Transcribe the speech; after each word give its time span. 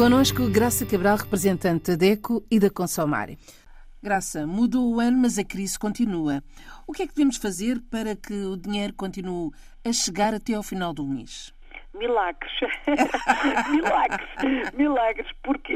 Conosco, 0.00 0.48
Graça 0.48 0.86
Cabral, 0.86 1.18
representante 1.18 1.90
da 1.90 1.94
DECO 1.94 2.42
e 2.50 2.58
da 2.58 2.70
Consomare. 2.70 3.38
Graça, 4.02 4.46
mudou 4.46 4.94
o 4.94 4.98
ano, 4.98 5.18
mas 5.18 5.36
a 5.36 5.44
crise 5.44 5.78
continua. 5.78 6.42
O 6.86 6.92
que 6.94 7.02
é 7.02 7.06
que 7.06 7.14
devemos 7.14 7.36
fazer 7.36 7.78
para 7.90 8.16
que 8.16 8.32
o 8.32 8.56
dinheiro 8.56 8.94
continue 8.94 9.50
a 9.84 9.92
chegar 9.92 10.32
até 10.32 10.54
ao 10.54 10.62
final 10.62 10.94
do 10.94 11.06
mês? 11.06 11.52
Milagres. 11.94 12.52
milagres. 13.70 14.28
Milagres. 14.74 15.30
Porque 15.42 15.74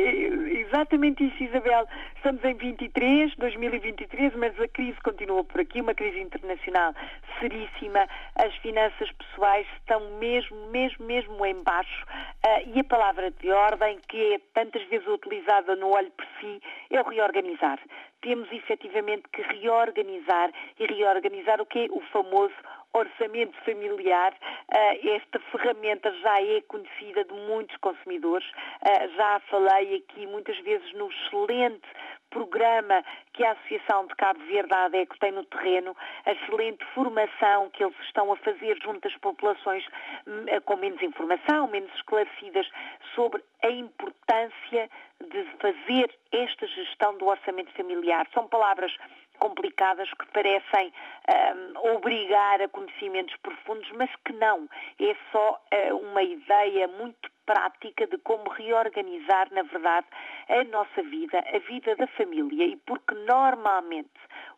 exatamente 0.66 1.24
isso, 1.24 1.44
Isabel. 1.44 1.86
Estamos 2.16 2.42
em 2.44 2.54
23, 2.54 3.34
2023, 3.36 4.34
mas 4.36 4.58
a 4.58 4.68
crise 4.68 4.98
continua 5.02 5.44
por 5.44 5.61
aqui, 5.61 5.80
uma 5.80 5.94
crise 5.94 6.20
internacional 6.20 6.94
seríssima. 7.40 8.08
As 8.36 8.54
finanças 8.56 9.11
pessoais 9.12 9.66
estão 9.79 10.00
mesmo, 10.18 10.56
mesmo, 10.70 11.04
mesmo 11.04 11.44
em 11.44 11.62
baixo. 11.62 12.06
Uh, 12.46 12.75
e 12.75 12.81
a 12.81 12.84
palavra 12.84 13.31
de 13.31 13.50
ordem, 13.50 13.98
que 14.08 14.34
é 14.34 14.40
tantas 14.54 14.82
vezes 14.89 15.06
utilizada 15.06 15.76
no 15.76 15.94
olho 15.94 16.11
por 16.12 16.26
si, 16.40 16.61
é 16.90 17.00
o 17.00 17.08
reorganizar. 17.08 17.78
Temos 18.22 18.50
efetivamente 18.53 19.25
que 19.32 19.42
reorganizar 19.42 20.50
e 20.78 20.86
reorganizar 20.86 21.61
o 21.61 21.67
que 21.67 21.81
é 21.81 21.86
o 21.90 22.00
famoso 22.12 22.54
orçamento 22.94 23.57
familiar, 23.64 24.32
uh, 24.32 25.08
esta 25.08 25.39
ferramenta 25.50 26.11
já 26.21 26.40
é 26.40 26.61
conhecida 26.62 27.25
de 27.25 27.34
muitos 27.34 27.76
consumidores. 27.79 28.46
Uh, 28.48 29.17
já 29.17 29.40
falei 29.50 29.96
aqui 29.96 30.26
muitas 30.26 30.57
vezes 30.61 30.93
no 30.94 31.11
excelente 31.11 31.86
programa 32.30 33.05
que 33.33 33.44
a 33.44 33.53
Associação 33.53 34.06
de 34.06 34.14
Cabo 34.17 34.41
Verde, 34.47 34.75
a 34.75 34.86
ADECO, 34.86 35.19
tem 35.19 35.33
no 35.33 35.44
terreno, 35.44 35.97
a 36.25 36.33
excelente 36.33 36.84
formação 36.94 37.70
que 37.70 37.84
eles 37.84 37.94
estão 38.00 38.33
a 38.33 38.36
fazer 38.36 38.77
junto 38.83 39.06
às 39.06 39.17
populações 39.19 39.84
hum, 40.27 40.45
com 40.65 40.77
menos 40.77 41.00
informação, 41.00 41.69
menos 41.69 41.92
esclarecidas 41.95 42.69
sobre 43.15 43.42
a 43.62 43.70
importância 43.70 44.91
de 45.20 45.45
fazer 45.61 46.12
esta 46.33 46.53
gestão 46.75 47.17
do 47.17 47.27
orçamento 47.27 47.72
familiar. 47.72 48.27
São 48.34 48.47
palavras 48.48 48.92
complicadas 49.39 50.08
que 50.14 50.27
parecem 50.27 50.92
um, 51.28 51.94
obrigar 51.94 52.62
a 52.62 52.69
conhecimentos 52.69 53.36
profundos, 53.36 53.91
mas 53.92 54.11
que 54.25 54.33
não. 54.33 54.69
É 55.00 55.16
só 55.33 55.61
uh, 55.72 55.97
uma 55.97 56.22
ideia 56.22 56.89
muito 56.89 57.31
prática 57.44 58.06
de 58.06 58.16
como 58.19 58.48
reorganizar, 58.50 59.53
na 59.53 59.62
verdade, 59.62 60.06
a 60.48 60.64
nossa 60.64 61.03
vida, 61.03 61.39
a 61.39 61.58
vida 61.58 61.94
da 61.97 62.06
família. 62.06 62.66
E 62.66 62.77
porque 62.77 63.14
normalmente 63.14 64.09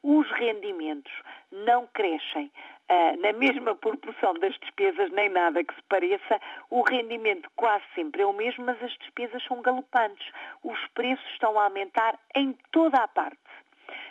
os 0.03 0.31
rendimentos 0.33 1.13
não 1.51 1.87
crescem 1.89 2.51
na 3.21 3.33
mesma 3.33 3.75
proporção 3.75 4.35
das 4.35 4.57
despesas, 4.59 5.11
nem 5.11 5.29
nada 5.29 5.65
que 5.65 5.75
se 5.75 5.83
pareça, 5.89 6.41
o 6.71 6.83
rendimento 6.83 7.51
quase 7.57 7.85
sempre 7.95 8.23
é 8.23 8.27
o 8.27 8.33
mesmo, 8.33 8.65
mas 8.65 8.81
as 8.83 8.93
despesas 8.99 9.43
são 9.45 9.61
galopantes. 9.63 10.27
Os 10.63 10.79
preços 10.95 11.27
estão 11.33 11.59
a 11.59 11.65
aumentar 11.65 12.19
em 12.35 12.53
toda 12.71 12.99
a 12.99 13.09
parte. 13.09 13.46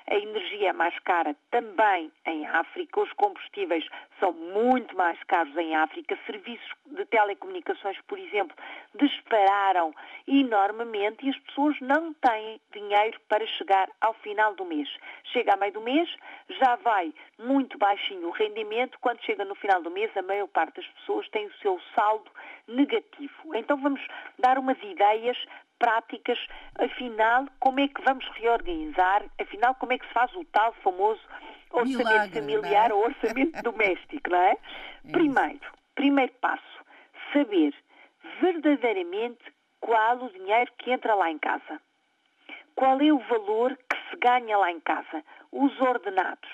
A 0.08 0.16
energia 0.16 0.70
é 0.70 0.74
mais 0.74 0.98
cara 1.00 1.36
também 1.50 2.12
em 2.28 2.46
África, 2.46 3.02
os 3.02 3.12
combustíveis 3.14 3.84
são 4.20 4.32
muito 4.34 4.96
mais 4.96 5.22
caros 5.24 5.56
em 5.58 5.76
África, 5.76 6.18
serviços 6.28 6.70
de 6.86 7.06
telecomunicações, 7.06 8.00
por 8.08 8.20
exemplo, 8.20 8.56
dispararam 8.94 9.96
enormemente 10.28 11.26
e 11.26 11.30
as 11.32 11.40
pessoas 11.40 11.76
não 11.82 12.14
têm 12.14 12.62
dinheiro 12.72 13.20
para 13.28 13.48
chegar 13.48 13.90
ao 14.00 14.14
final 14.16 14.54
do 14.54 14.64
mês. 14.64 14.88
Chega 15.34 15.56
a 15.56 15.58
meio 15.58 15.74
do 15.74 15.82
mês, 15.82 16.08
já 16.50 16.76
vai 16.76 17.12
muito 17.40 17.76
baixinho 17.80 18.28
o 18.28 18.32
rendimento, 18.32 19.00
quando 19.02 19.24
chega 19.24 19.44
no 19.44 19.56
final 19.56 19.82
do 19.82 19.90
mês, 19.90 20.16
a 20.16 20.22
maior 20.22 20.48
parte 20.48 20.76
das 20.76 20.88
pessoas 21.00 21.28
tem 21.30 21.48
o 21.48 21.54
seu 21.56 21.82
saldo 21.96 22.30
negativo. 22.68 23.56
Então 23.56 23.76
vamos 23.78 24.02
dar 24.38 24.60
umas 24.60 24.78
ideias 24.84 25.38
práticas, 25.80 26.40
afinal, 26.80 27.48
como 27.60 27.80
é 27.80 27.88
que 27.88 28.02
vamos 28.02 28.26
reorganizar, 28.36 29.24
afinal, 29.40 29.76
como 29.76 29.94
é 29.94 29.98
que 29.98 30.08
se 30.08 30.14
faz 30.14 30.34
o 30.36 30.44
tal 30.46 30.74
famoso 30.84 31.22
orçamento 31.72 31.98
Milagre, 31.98 32.40
familiar 32.40 32.92
é? 32.92 32.94
ou 32.94 33.04
orçamento 33.06 33.62
doméstico, 33.64 34.30
não 34.30 34.38
é? 34.38 34.52
é 34.52 35.12
primeiro, 35.12 35.72
primeiro 35.96 36.32
passo, 36.42 36.86
saber 37.34 37.74
verdadeiramente 38.40 39.54
qual 39.80 40.18
o 40.18 40.30
dinheiro 40.32 40.72
que 40.78 40.92
entra 40.92 41.14
lá 41.16 41.30
em 41.30 41.38
casa. 41.38 41.80
Qual 42.76 43.00
é 43.00 43.12
o 43.12 43.20
valor 43.20 43.78
que 43.90 43.98
se 44.10 44.18
ganha 44.18 44.58
lá 44.58 44.72
em 44.72 44.80
casa? 44.80 45.24
Os 45.52 45.80
ordenados, 45.80 46.50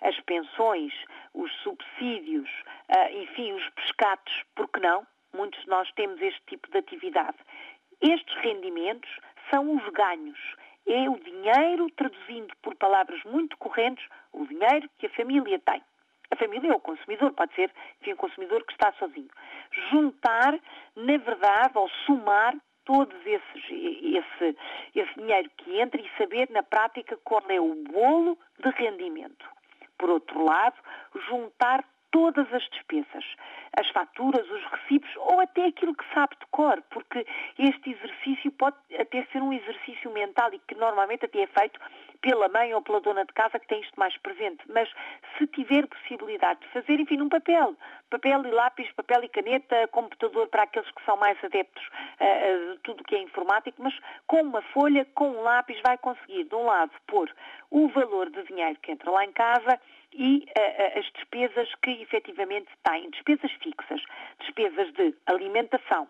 as 0.00 0.18
pensões, 0.20 0.92
os 1.32 1.50
subsídios, 1.62 2.48
ah, 2.88 3.10
enfim, 3.10 3.52
os 3.52 3.68
pescados, 3.70 4.44
por 4.54 4.68
que 4.68 4.80
não? 4.80 5.06
Muitos 5.32 5.60
de 5.62 5.68
nós 5.68 5.90
temos 5.92 6.20
este 6.20 6.40
tipo 6.46 6.70
de 6.70 6.78
atividade. 6.78 7.36
Estes 8.04 8.36
rendimentos 8.42 9.10
são 9.50 9.76
os 9.76 9.88
ganhos. 9.94 10.38
É 10.86 11.08
o 11.08 11.18
dinheiro, 11.18 11.90
traduzindo 11.96 12.54
por 12.60 12.74
palavras 12.74 13.22
muito 13.24 13.56
correntes, 13.56 14.06
o 14.30 14.46
dinheiro 14.46 14.90
que 14.98 15.06
a 15.06 15.10
família 15.10 15.58
tem. 15.60 15.82
A 16.30 16.36
família 16.36 16.70
é 16.70 16.74
o 16.74 16.80
consumidor, 16.80 17.32
pode 17.32 17.54
ser 17.54 17.70
enfim, 18.02 18.12
um 18.12 18.16
consumidor 18.16 18.62
que 18.64 18.72
está 18.72 18.92
sozinho. 18.98 19.30
Juntar, 19.90 20.58
na 20.94 21.16
verdade, 21.16 21.78
ou 21.78 21.88
somar 22.04 22.54
todos 22.84 23.16
esses, 23.24 23.64
esse, 23.70 24.56
esse 24.94 25.14
dinheiro 25.14 25.50
que 25.56 25.80
entra 25.80 25.98
e 25.98 26.10
saber 26.18 26.50
na 26.50 26.62
prática 26.62 27.16
qual 27.24 27.42
é 27.48 27.58
o 27.58 27.74
bolo 27.90 28.38
de 28.58 28.68
rendimento. 28.70 29.46
Por 29.96 30.10
outro 30.10 30.44
lado, 30.44 30.76
juntar 31.30 31.82
todas 32.14 32.46
as 32.54 32.62
despesas, 32.68 33.24
as 33.76 33.88
faturas, 33.88 34.48
os 34.48 34.64
recibos 34.66 35.10
ou 35.16 35.40
até 35.40 35.66
aquilo 35.66 35.96
que 35.96 36.04
sabe 36.14 36.36
de 36.38 36.46
cor, 36.52 36.80
porque 36.90 37.26
este 37.58 37.90
exercício 37.90 38.52
pode 38.52 38.76
até 38.96 39.24
ser 39.32 39.42
um 39.42 39.52
exercício 39.52 40.12
mental 40.12 40.54
e 40.54 40.60
que 40.60 40.76
normalmente 40.76 41.24
até 41.24 41.40
é 41.40 41.46
feito 41.48 41.80
pela 42.20 42.48
mãe 42.48 42.72
ou 42.72 42.80
pela 42.82 43.00
dona 43.00 43.24
de 43.24 43.32
casa 43.32 43.58
que 43.58 43.66
tem 43.66 43.80
isto 43.80 43.98
mais 43.98 44.16
presente. 44.18 44.62
Mas 44.68 44.88
se 45.36 45.46
tiver 45.48 45.88
possibilidade 45.88 46.60
de 46.60 46.68
fazer, 46.68 47.00
enfim, 47.00 47.16
num 47.16 47.28
papel, 47.28 47.74
papel 48.08 48.46
e 48.46 48.50
lápis, 48.52 48.92
papel 48.92 49.24
e 49.24 49.28
caneta, 49.28 49.88
computador 49.88 50.46
para 50.46 50.62
aqueles 50.62 50.90
que 50.92 51.04
são 51.04 51.16
mais 51.16 51.36
adeptos 51.42 51.84
uh, 51.84 52.74
de 52.74 52.78
tudo 52.84 53.02
que 53.02 53.16
é 53.16 53.22
informático, 53.22 53.82
mas 53.82 53.94
com 54.28 54.40
uma 54.40 54.62
folha, 54.62 55.04
com 55.16 55.30
um 55.30 55.42
lápis, 55.42 55.80
vai 55.84 55.98
conseguir, 55.98 56.44
de 56.44 56.54
um 56.54 56.62
lado, 56.62 56.92
pôr 57.08 57.28
o 57.72 57.88
valor 57.88 58.30
de 58.30 58.44
dinheiro 58.44 58.78
que 58.80 58.92
entra 58.92 59.10
lá 59.10 59.24
em 59.24 59.32
casa 59.32 59.80
e 60.14 60.46
uh, 60.56 60.98
as 60.98 61.04
despesas 61.12 61.68
que 61.82 61.90
efetivamente 62.02 62.68
têm, 62.84 63.10
despesas 63.10 63.50
fixas, 63.62 64.02
despesas 64.40 64.92
de 64.94 65.14
alimentação. 65.26 66.08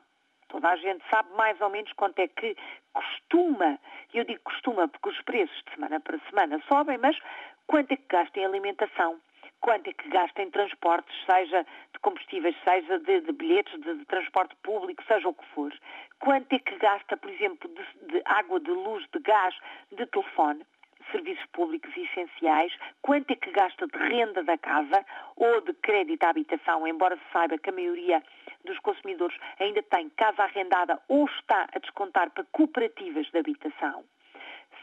Toda 0.49 0.69
a 0.69 0.77
gente 0.77 1.03
sabe 1.11 1.35
mais 1.35 1.61
ou 1.61 1.71
menos 1.71 1.93
quanto 1.95 2.19
é 2.19 2.29
que 2.29 2.57
costuma, 2.93 3.79
e 4.13 4.19
eu 4.19 4.25
digo 4.25 4.41
costuma 4.45 4.87
porque 4.87 5.09
os 5.09 5.21
preços 5.23 5.57
de 5.65 5.75
semana 5.75 5.99
para 6.01 6.19
semana 6.31 6.63
sobem, 6.69 6.99
mas 6.99 7.19
quanto 7.67 7.93
é 7.93 7.97
que 7.97 8.07
gasta 8.09 8.39
em 8.39 8.45
alimentação, 8.45 9.19
quanto 9.61 9.89
é 9.89 9.93
que 9.95 10.09
gasta 10.11 10.43
em 10.43 10.51
transportes, 10.51 11.17
seja 11.25 11.67
de 11.93 11.99
combustíveis, 12.01 12.55
seja 12.63 12.99
de, 12.99 13.23
de 13.23 13.33
bilhetes 13.33 13.81
de, 13.81 13.95
de, 13.95 14.05
transporte 14.05 14.55
público, 14.63 15.03
seja 15.09 15.27
o 15.27 15.35
que 15.35 15.47
for. 15.55 15.73
Quanto 16.21 16.53
é 16.53 16.59
que 16.59 16.77
gasta, 16.77 17.17
por 17.17 17.31
exemplo, 17.31 17.69
de, 17.71 18.13
de 18.13 18.23
água, 18.27 18.61
de 18.61 18.71
luz, 18.71 19.05
de 19.13 19.19
gás, 19.21 19.55
de 19.91 20.07
telefone 20.07 20.65
serviços 21.11 21.45
públicos 21.53 21.91
essenciais, 21.97 22.73
quanto 23.03 23.31
é 23.31 23.37
que 23.37 23.51
gasta 23.51 23.87
de 23.87 23.99
renda 23.99 24.43
da 24.43 24.59
casa 24.59 25.05
ou 25.37 25.61
de 25.61 25.73
crédito 25.75 26.25
à 26.25 26.31
habitação, 26.31 26.87
embora 26.87 27.17
se 27.17 27.33
saiba 27.33 27.59
que 27.59 27.71
a 27.71 27.73
maioria 27.73 28.23
dos 28.65 28.79
consumidores 28.81 29.37
ainda 29.59 29.83
tem 29.83 30.09
casa 30.11 30.43
arrendada 30.43 31.01
ou 31.09 31.27
está 31.27 31.69
a 31.75 31.79
descontar 31.79 32.31
para 32.31 32.45
cooperativas 32.53 33.27
de 33.31 33.39
habitação. 33.39 34.05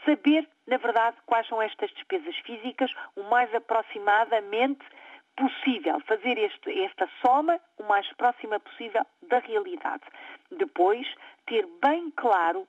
Saber, 0.04 0.48
na 0.66 0.78
verdade, 0.78 1.16
quais 1.26 1.46
são 1.46 1.62
estas 1.62 1.90
despesas 1.92 2.36
físicas 2.38 2.92
o 3.16 3.22
mais 3.24 3.52
aproximadamente 3.54 4.84
possível, 5.36 6.00
fazer 6.00 6.38
este, 6.38 6.82
esta 6.84 7.08
soma 7.24 7.58
o 7.78 7.84
mais 7.84 8.10
próxima 8.14 8.60
possível 8.60 9.04
da 9.28 9.38
realidade. 9.38 10.02
Depois, 10.50 11.06
ter 11.46 11.66
bem 11.82 12.10
claro 12.10 12.66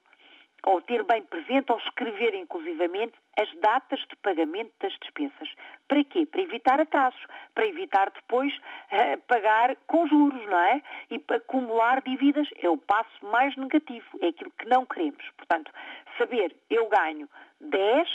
ou 0.65 0.81
ter 0.81 1.03
bem 1.03 1.21
presente 1.23 1.71
ou 1.71 1.77
escrever 1.77 2.33
inclusivamente 2.35 3.13
as 3.39 3.51
datas 3.59 3.99
de 4.01 4.15
pagamento 4.17 4.71
das 4.79 4.93
despesas. 5.01 5.49
Para 5.87 6.03
quê? 6.03 6.25
Para 6.25 6.41
evitar 6.41 6.79
atrasos, 6.79 7.25
para 7.55 7.65
evitar 7.65 8.11
depois 8.11 8.53
uh, 8.55 9.19
pagar 9.27 9.75
com 9.87 10.07
juros, 10.07 10.45
não 10.45 10.59
é? 10.59 10.81
E 11.09 11.23
acumular 11.33 12.01
dívidas 12.01 12.47
é 12.61 12.69
o 12.69 12.77
passo 12.77 13.25
mais 13.25 13.55
negativo, 13.55 14.05
é 14.21 14.27
aquilo 14.27 14.51
que 14.51 14.67
não 14.67 14.85
queremos. 14.85 15.23
Portanto, 15.37 15.71
saber 16.17 16.55
eu 16.69 16.87
ganho 16.89 17.27
10, 17.59 18.09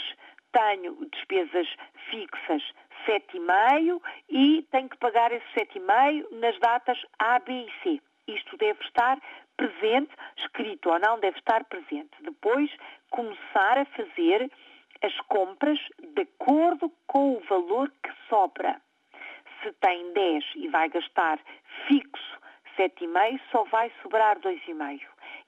tenho 0.51 1.05
despesas 1.11 1.67
fixas 2.09 2.63
7,5 3.05 4.01
e 4.29 4.63
tenho 4.71 4.89
que 4.89 4.97
pagar 4.97 5.31
esses 5.31 5.49
7,5 5.53 6.39
nas 6.39 6.57
datas 6.59 6.97
A, 7.17 7.39
B 7.39 7.51
e 7.51 7.83
C. 7.83 8.01
Isto 8.27 8.57
deve 8.57 8.79
estar 8.83 9.19
presente, 9.57 10.11
escrito 10.37 10.89
ou 10.89 10.99
não, 10.99 11.19
deve 11.19 11.37
estar 11.37 11.63
presente. 11.65 12.11
Depois, 12.21 12.69
começar 13.09 13.77
a 13.77 13.85
fazer 13.85 14.51
as 15.01 15.15
compras 15.27 15.79
de 16.15 16.21
acordo 16.21 16.91
com 17.07 17.33
o 17.33 17.39
valor 17.41 17.91
que 18.03 18.11
sobra. 18.27 18.81
Se 19.61 19.71
tem 19.73 20.13
10 20.13 20.43
e 20.55 20.67
vai 20.69 20.89
gastar 20.89 21.39
fixo 21.87 22.39
7,5, 22.77 23.39
só 23.51 23.63
vai 23.65 23.91
sobrar 24.01 24.39
2,5. 24.39 25.01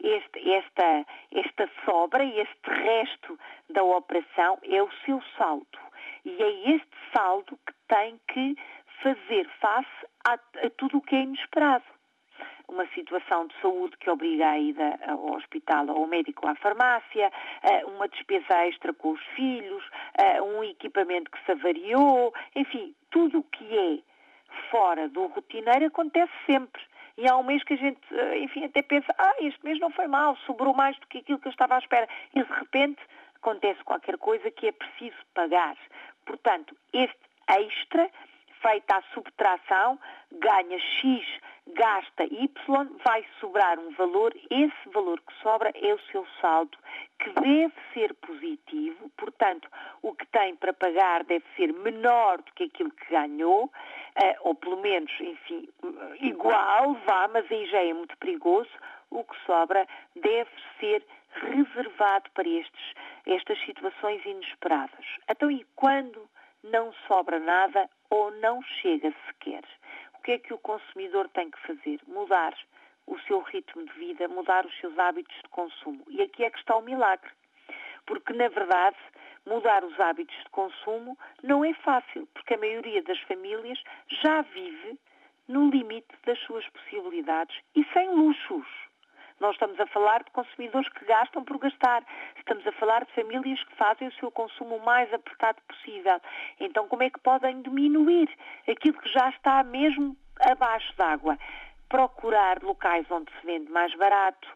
este, 0.03 0.53
esta, 0.53 1.05
esta 1.31 1.69
sobra, 1.85 2.23
este 2.25 2.69
resto 2.69 3.39
da 3.69 3.83
operação 3.83 4.59
é 4.63 4.81
o 4.83 4.91
seu 5.05 5.21
saldo. 5.37 5.79
E 6.25 6.43
é 6.43 6.75
este 6.75 6.97
saldo 7.15 7.57
que 7.65 7.73
tem 7.87 8.19
que 8.27 8.55
fazer 9.01 9.47
face 9.59 10.07
a, 10.27 10.33
a 10.33 10.69
tudo 10.77 10.97
o 10.97 11.01
que 11.01 11.15
é 11.15 11.21
inesperado 11.21 11.85
uma 12.71 12.87
situação 12.87 13.47
de 13.47 13.53
saúde 13.61 13.97
que 13.97 14.09
obriga 14.09 14.49
a 14.49 14.57
ida 14.57 14.99
ao 15.07 15.35
hospital, 15.35 15.89
ao 15.89 16.07
médico, 16.07 16.47
à 16.47 16.55
farmácia, 16.55 17.31
uma 17.85 18.07
despesa 18.07 18.65
extra 18.65 18.93
com 18.93 19.11
os 19.11 19.21
filhos, 19.35 19.83
um 20.55 20.63
equipamento 20.63 21.29
que 21.29 21.43
se 21.45 21.51
avariou, 21.51 22.33
enfim, 22.55 22.95
tudo 23.11 23.39
o 23.39 23.43
que 23.43 23.77
é 23.77 23.99
fora 24.69 25.07
do 25.09 25.27
rotineiro 25.27 25.85
acontece 25.85 26.31
sempre. 26.45 26.81
E 27.17 27.29
há 27.29 27.37
um 27.37 27.43
mês 27.43 27.63
que 27.63 27.73
a 27.73 27.77
gente, 27.77 27.99
enfim, 28.37 28.65
até 28.65 28.81
pensa, 28.81 29.13
ah, 29.17 29.35
este 29.41 29.63
mês 29.63 29.79
não 29.79 29.91
foi 29.91 30.07
mal, 30.07 30.35
sobrou 30.45 30.73
mais 30.73 30.97
do 30.97 31.07
que 31.07 31.19
aquilo 31.19 31.39
que 31.39 31.47
eu 31.47 31.51
estava 31.51 31.75
à 31.75 31.79
espera. 31.79 32.07
E 32.33 32.41
de 32.41 32.51
repente 32.53 32.99
acontece 33.35 33.83
qualquer 33.83 34.17
coisa 34.17 34.49
que 34.49 34.67
é 34.67 34.71
preciso 34.71 35.17
pagar. 35.33 35.75
Portanto, 36.25 36.75
este 36.93 37.19
extra, 37.47 38.09
feita 38.61 38.97
a 38.97 39.01
subtração, 39.13 39.99
ganha 40.31 40.79
X 40.79 41.25
gasta 41.67 42.23
Y, 42.23 42.49
vai 43.05 43.25
sobrar 43.39 43.79
um 43.79 43.91
valor, 43.91 44.33
esse 44.49 44.89
valor 44.93 45.19
que 45.21 45.33
sobra 45.41 45.71
é 45.75 45.93
o 45.93 45.99
seu 46.11 46.25
saldo, 46.39 46.77
que 47.19 47.29
deve 47.29 47.73
ser 47.93 48.13
positivo, 48.15 49.09
portanto, 49.17 49.69
o 50.01 50.13
que 50.13 50.25
tem 50.27 50.55
para 50.55 50.73
pagar 50.73 51.23
deve 51.23 51.45
ser 51.55 51.71
menor 51.73 52.39
do 52.39 52.51
que 52.53 52.63
aquilo 52.63 52.91
que 52.91 53.09
ganhou, 53.09 53.71
eh, 54.15 54.35
ou 54.41 54.55
pelo 54.55 54.77
menos, 54.77 55.11
enfim, 55.19 55.69
igual, 56.19 56.93
vá, 57.05 57.27
mas 57.27 57.49
aí 57.51 57.65
já 57.67 57.83
é 57.83 57.93
muito 57.93 58.17
perigoso, 58.17 58.71
o 59.09 59.23
que 59.23 59.35
sobra 59.45 59.87
deve 60.15 60.49
ser 60.79 61.05
reservado 61.33 62.29
para 62.33 62.47
estes, 62.47 62.93
estas 63.25 63.59
situações 63.65 64.25
inesperadas. 64.25 65.05
Então, 65.29 65.49
e 65.49 65.65
quando 65.75 66.29
não 66.63 66.93
sobra 67.07 67.39
nada 67.39 67.89
ou 68.09 68.31
não 68.31 68.61
chega 68.63 69.13
sequer? 69.27 69.63
O 70.15 70.21
que 70.21 70.33
é 70.33 70.37
que 70.37 70.53
o 70.53 70.59
consumidor 70.59 71.27
tem 71.29 71.49
que 71.49 71.59
fazer? 71.61 71.99
Mudar 72.07 72.53
o 73.07 73.19
seu 73.21 73.41
ritmo 73.41 73.83
de 73.85 73.93
vida, 73.93 74.27
mudar 74.27 74.65
os 74.65 74.79
seus 74.79 74.97
hábitos 74.97 75.35
de 75.35 75.49
consumo. 75.49 76.03
E 76.07 76.21
aqui 76.21 76.43
é 76.43 76.49
que 76.49 76.59
está 76.59 76.75
o 76.75 76.81
milagre. 76.81 77.29
Porque, 78.05 78.33
na 78.33 78.47
verdade, 78.47 78.97
mudar 79.45 79.83
os 79.83 79.99
hábitos 79.99 80.35
de 80.35 80.49
consumo 80.49 81.17
não 81.43 81.65
é 81.65 81.73
fácil, 81.73 82.27
porque 82.33 82.53
a 82.53 82.57
maioria 82.57 83.01
das 83.03 83.19
famílias 83.21 83.81
já 84.21 84.41
vive 84.41 84.99
no 85.47 85.69
limite 85.69 86.15
das 86.25 86.39
suas 86.39 86.67
possibilidades 86.69 87.55
e 87.75 87.83
sem 87.93 88.09
luxos. 88.09 88.67
Nós 89.41 89.55
estamos 89.55 89.79
a 89.79 89.87
falar 89.87 90.23
de 90.23 90.29
consumidores 90.29 90.87
que 90.89 91.03
gastam 91.03 91.43
por 91.43 91.57
gastar. 91.57 92.03
Estamos 92.37 92.65
a 92.67 92.71
falar 92.73 93.03
de 93.03 93.11
famílias 93.13 93.61
que 93.63 93.75
fazem 93.75 94.07
o 94.07 94.13
seu 94.13 94.29
consumo 94.29 94.75
o 94.75 94.85
mais 94.85 95.11
apertado 95.11 95.57
possível. 95.67 96.21
Então, 96.59 96.87
como 96.87 97.01
é 97.01 97.09
que 97.09 97.19
podem 97.19 97.59
diminuir 97.63 98.29
aquilo 98.69 99.01
que 99.01 99.09
já 99.09 99.29
está 99.29 99.63
mesmo 99.63 100.15
abaixo 100.41 100.95
d'água? 100.95 101.39
Procurar 101.91 102.63
locais 102.63 103.05
onde 103.11 103.29
se 103.33 103.45
vende 103.45 103.69
mais 103.69 103.93
barato, 103.95 104.47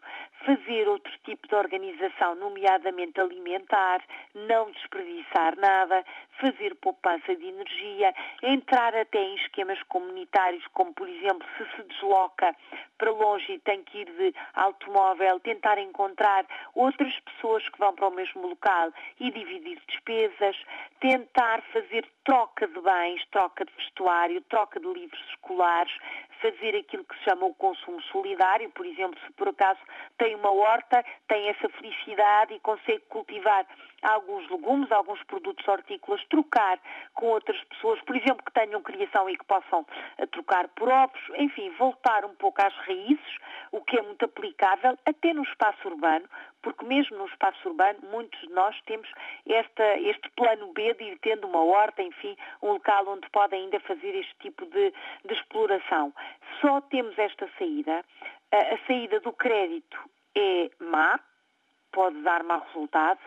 fazer 0.46 0.88
outro 0.88 1.12
tipo 1.22 1.46
de 1.46 1.54
organização, 1.54 2.34
nomeadamente 2.36 3.20
alimentar, 3.20 4.02
não 4.34 4.70
desperdiçar 4.70 5.54
nada, 5.58 6.02
fazer 6.40 6.74
poupança 6.76 7.36
de 7.36 7.46
energia, 7.46 8.14
entrar 8.42 8.94
até 8.94 9.18
em 9.18 9.34
esquemas 9.34 9.82
comunitários, 9.82 10.66
como 10.68 10.94
por 10.94 11.06
exemplo, 11.06 11.46
se 11.58 11.76
se 11.76 11.82
desloca 11.82 12.56
para 12.96 13.10
longe 13.10 13.52
e 13.52 13.58
tem 13.58 13.82
que 13.84 13.98
ir 13.98 14.06
de 14.06 14.34
automóvel, 14.54 15.38
tentar 15.40 15.78
encontrar 15.78 16.46
outras 16.74 17.12
pessoas 17.20 17.68
que 17.68 17.78
vão 17.78 17.94
para 17.94 18.08
o 18.08 18.14
mesmo 18.14 18.48
local 18.48 18.92
e 19.20 19.30
dividir 19.30 19.78
despesas, 19.88 20.56
tentar 21.00 21.60
fazer 21.72 22.06
troca 22.24 22.66
de 22.66 22.80
bens, 22.80 23.22
troca 23.30 23.64
de 23.64 23.72
vestuário, 23.74 24.40
troca 24.42 24.80
de 24.80 24.86
livros 24.86 25.20
escolares, 25.30 25.92
fazer 26.40 26.76
aquilo 26.76 27.04
que 27.04 27.18
se 27.24 27.25
chama 27.26 27.46
o 27.46 27.54
consumo 27.54 28.00
solidário, 28.12 28.70
por 28.70 28.86
exemplo, 28.86 29.18
se 29.26 29.32
por 29.32 29.48
acaso 29.48 29.80
tem 30.16 30.34
uma 30.36 30.52
horta, 30.52 31.04
tem 31.26 31.48
essa 31.48 31.68
felicidade 31.70 32.54
e 32.54 32.60
consegue 32.60 33.02
cultivar 33.08 33.66
alguns 34.02 34.48
legumes, 34.48 34.90
alguns 34.92 35.22
produtos 35.24 35.66
hortícolas, 35.66 36.24
trocar 36.28 36.78
com 37.14 37.26
outras 37.26 37.62
pessoas, 37.64 38.00
por 38.02 38.14
exemplo, 38.14 38.44
que 38.44 38.52
tenham 38.52 38.80
criação 38.82 39.28
e 39.28 39.36
que 39.36 39.44
possam 39.44 39.84
eh, 40.18 40.26
trocar 40.26 40.68
por 40.68 40.88
ovos, 40.88 41.20
enfim, 41.38 41.70
voltar 41.70 42.24
um 42.24 42.34
pouco 42.36 42.64
às 42.64 42.74
raízes, 42.86 43.36
o 43.72 43.80
que 43.80 43.98
é 43.98 44.02
muito 44.02 44.24
aplicável 44.24 44.96
até 45.04 45.34
no 45.34 45.42
espaço 45.42 45.88
urbano, 45.88 46.26
porque 46.66 46.84
mesmo 46.84 47.16
no 47.16 47.26
espaço 47.26 47.68
urbano, 47.68 48.00
muitos 48.10 48.40
de 48.40 48.48
nós 48.48 48.76
temos 48.86 49.08
esta, 49.48 50.00
este 50.00 50.28
plano 50.30 50.72
B 50.72 50.94
de 50.94 51.04
ir 51.04 51.18
tendo 51.20 51.46
uma 51.46 51.62
horta, 51.62 52.02
enfim, 52.02 52.36
um 52.60 52.72
local 52.72 53.06
onde 53.06 53.30
podem 53.30 53.62
ainda 53.62 53.78
fazer 53.78 54.12
este 54.16 54.34
tipo 54.40 54.66
de, 54.66 54.92
de 55.24 55.32
exploração. 55.32 56.12
Só 56.60 56.80
temos 56.80 57.16
esta 57.16 57.48
saída, 57.56 58.04
a, 58.50 58.56
a 58.56 58.78
saída 58.84 59.20
do 59.20 59.32
crédito 59.32 59.96
é 60.34 60.68
má, 60.80 61.20
pode 61.92 62.20
dar 62.22 62.42
mau 62.42 62.58
resultado, 62.58 63.20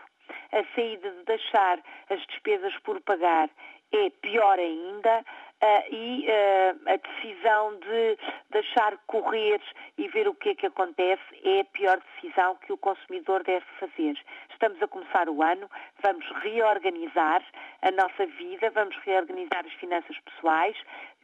a 0.52 0.76
saída 0.76 1.10
de 1.10 1.24
deixar 1.24 1.80
as 2.10 2.20
despesas 2.28 2.78
por 2.80 3.00
pagar 3.00 3.50
é 3.94 4.10
pior 4.22 4.60
ainda 4.60 5.24
e 5.92 6.26
uh, 6.28 6.90
a 6.90 6.96
decisão 6.96 7.78
de 7.80 8.18
deixar 8.50 8.98
correr 9.08 9.62
e 9.98 10.08
ver 10.08 10.28
o 10.28 10.34
que 10.34 10.50
é 10.50 10.56
que 10.56 10.66
acontece 10.66 11.22
é 11.44 11.62
a 11.62 11.66
pior 11.66 12.02
decisão 12.16 12.56
que 12.58 12.72
o 12.72 12.78
consumidor 12.78 13.44
deve 13.44 13.66
fazer. 13.80 14.18
Estamos 14.52 14.82
a 14.82 14.88
começar 14.88 15.28
o 15.28 15.44
ano, 15.44 15.70
vamos 16.02 16.26
reorganizar 16.42 17.44
a 17.82 17.92
nossa 17.92 18.26
vida, 18.38 18.70
vamos 18.72 18.96
reorganizar 19.04 19.66
as 19.66 19.74
finanças 19.74 20.18
pessoais, 20.20 20.78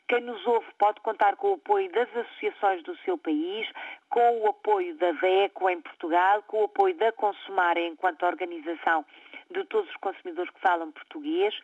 quem 0.08 0.22
nos 0.22 0.46
ouve 0.46 0.68
pode 0.78 1.02
contar 1.02 1.36
com 1.36 1.52
o 1.52 1.54
apoio 1.56 1.92
das 1.92 2.08
associações 2.16 2.84
do 2.84 2.96
seu 2.98 3.18
país, 3.18 3.68
com 4.10 4.42
o 4.42 4.50
apoio 4.50 4.96
da 4.98 5.12
VECO 5.14 5.68
em 5.68 5.82
Portugal, 5.82 6.44
com 6.44 6.62
o 6.62 6.66
apoio 6.66 6.96
da 6.96 7.12
Consumar 7.12 7.76
enquanto 7.78 8.24
organização 8.24 9.04
de 9.50 9.64
todos 9.66 9.90
os 9.90 9.96
consumidores 9.98 10.52
que 10.52 10.62
falam 10.62 10.92
português. 10.92 11.60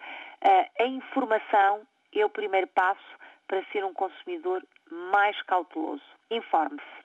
A 0.79 0.85
informação 0.85 1.85
é 2.19 2.25
o 2.25 2.29
primeiro 2.29 2.67
passo 2.67 2.99
para 3.47 3.63
ser 3.71 3.83
um 3.85 3.93
consumidor 3.93 4.61
mais 5.11 5.41
cauteloso. 5.43 6.03
Informe-se. 6.29 7.01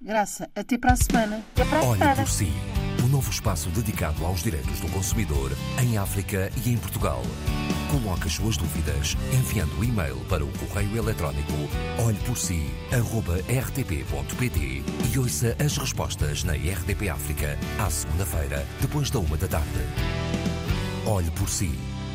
Graça, 0.00 0.48
até 0.56 0.78
para 0.78 0.92
a 0.92 0.96
semana. 0.96 1.42
Até 1.52 1.64
para 1.64 1.78
a 1.78 1.82
Olhe 1.84 1.98
semana. 1.98 2.16
por 2.22 2.28
si. 2.28 2.48
O 3.04 3.08
novo 3.08 3.30
espaço 3.30 3.68
dedicado 3.70 4.24
aos 4.24 4.42
direitos 4.42 4.80
do 4.80 4.90
consumidor 4.92 5.50
em 5.82 5.96
África 5.98 6.50
e 6.66 6.70
em 6.72 6.78
Portugal. 6.78 7.22
Coloque 7.90 8.26
as 8.26 8.32
suas 8.34 8.56
dúvidas 8.56 9.14
enviando 9.32 9.78
o 9.78 9.84
e-mail 9.84 10.16
para 10.28 10.44
o 10.44 10.50
correio 10.58 10.96
eletrónico 10.98 11.52
olheporsi.rtp.pt 12.04 14.82
e 15.14 15.18
ouça 15.18 15.56
as 15.64 15.76
respostas 15.76 16.42
na 16.44 16.54
RDP 16.54 17.08
África 17.08 17.56
à 17.84 17.88
segunda-feira, 17.88 18.66
depois 18.80 19.10
da 19.10 19.20
uma 19.20 19.36
da 19.36 19.46
tarde. 19.46 19.68
Olhe 21.06 21.30
por 21.32 21.48
si. 21.48 21.70